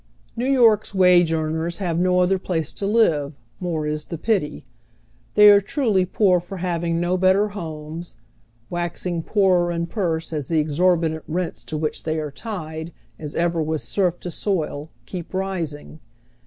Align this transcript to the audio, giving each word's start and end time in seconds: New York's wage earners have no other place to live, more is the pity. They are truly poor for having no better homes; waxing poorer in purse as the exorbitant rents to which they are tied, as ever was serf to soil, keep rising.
New 0.35 0.47
York's 0.51 0.95
wage 0.95 1.31
earners 1.31 1.77
have 1.77 1.99
no 1.99 2.21
other 2.21 2.39
place 2.39 2.73
to 2.73 2.87
live, 2.87 3.33
more 3.59 3.85
is 3.85 4.05
the 4.05 4.17
pity. 4.17 4.65
They 5.35 5.51
are 5.51 5.61
truly 5.61 6.05
poor 6.05 6.39
for 6.39 6.57
having 6.57 6.99
no 6.99 7.17
better 7.17 7.49
homes; 7.49 8.15
waxing 8.67 9.21
poorer 9.21 9.71
in 9.71 9.85
purse 9.85 10.33
as 10.33 10.47
the 10.47 10.57
exorbitant 10.57 11.25
rents 11.27 11.63
to 11.65 11.77
which 11.77 12.01
they 12.01 12.17
are 12.17 12.31
tied, 12.31 12.91
as 13.19 13.35
ever 13.35 13.61
was 13.61 13.83
serf 13.83 14.19
to 14.21 14.31
soil, 14.31 14.89
keep 15.05 15.35
rising. 15.35 15.99